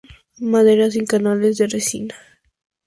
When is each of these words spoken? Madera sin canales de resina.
Madera 0.39 0.89
sin 0.89 1.05
canales 1.05 1.57
de 1.59 1.67
resina. 1.67 2.15